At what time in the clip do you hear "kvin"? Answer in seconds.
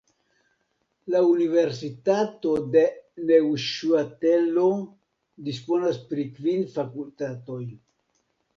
6.41-6.67